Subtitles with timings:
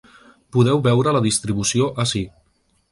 [0.55, 2.25] Podeu veure la distribució ací.